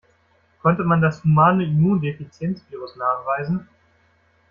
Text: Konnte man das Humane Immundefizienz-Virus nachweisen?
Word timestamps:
Konnte 0.63 0.83
man 0.83 0.99
das 0.99 1.23
Humane 1.23 1.63
Immundefizienz-Virus 1.63 2.95
nachweisen? 2.95 3.69